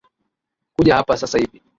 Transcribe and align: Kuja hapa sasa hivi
Kuja 0.75 0.95
hapa 0.95 1.17
sasa 1.17 1.37
hivi 1.37 1.61